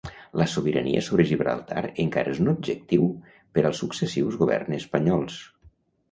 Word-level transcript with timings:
La 0.41 0.45
sobirania 0.51 1.01
sobre 1.07 1.25
Gibraltar 1.31 1.83
encara 2.03 2.31
és 2.35 2.39
un 2.45 2.49
objectiu 2.53 3.05
per 3.57 3.65
als 3.71 3.81
successius 3.83 4.39
governs 4.45 4.75
espanyols. 4.79 5.37